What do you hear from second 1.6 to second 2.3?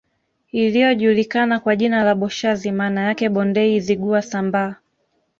jina la